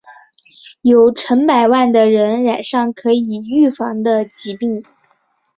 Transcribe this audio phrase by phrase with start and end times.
[0.81, 4.81] 有成百万的人染上可以预防的疾病。